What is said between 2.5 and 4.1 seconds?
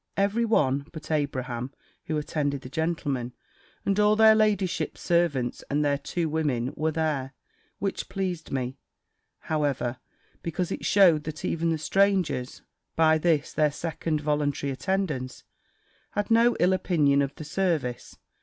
the gentlemen), and